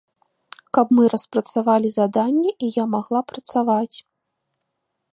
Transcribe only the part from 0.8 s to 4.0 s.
мы распрацавалі заданне і я магла працаваць.